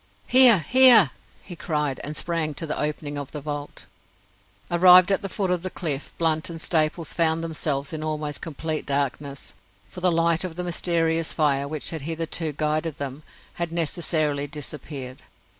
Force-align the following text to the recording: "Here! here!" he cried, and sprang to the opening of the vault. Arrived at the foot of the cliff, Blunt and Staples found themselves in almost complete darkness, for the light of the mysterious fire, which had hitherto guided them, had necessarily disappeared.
"Here! 0.25 0.57
here!" 0.57 1.11
he 1.43 1.55
cried, 1.55 1.99
and 2.03 2.17
sprang 2.17 2.55
to 2.55 2.65
the 2.65 2.75
opening 2.81 3.19
of 3.19 3.29
the 3.29 3.39
vault. 3.39 3.85
Arrived 4.71 5.11
at 5.11 5.21
the 5.21 5.29
foot 5.29 5.51
of 5.51 5.61
the 5.61 5.69
cliff, 5.69 6.11
Blunt 6.17 6.49
and 6.49 6.59
Staples 6.59 7.13
found 7.13 7.43
themselves 7.43 7.93
in 7.93 8.03
almost 8.03 8.41
complete 8.41 8.87
darkness, 8.87 9.53
for 9.91 10.01
the 10.01 10.11
light 10.11 10.43
of 10.43 10.55
the 10.55 10.63
mysterious 10.63 11.33
fire, 11.33 11.67
which 11.67 11.91
had 11.91 12.01
hitherto 12.01 12.51
guided 12.51 12.97
them, 12.97 13.21
had 13.61 13.71
necessarily 13.71 14.47
disappeared. 14.47 15.21